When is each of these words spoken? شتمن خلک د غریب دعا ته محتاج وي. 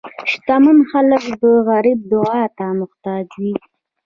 شتمن 0.31 0.77
خلک 0.91 1.23
د 1.41 1.43
غریب 1.69 1.99
دعا 2.11 2.43
ته 2.57 2.65
محتاج 2.79 3.25
وي. 3.41 3.55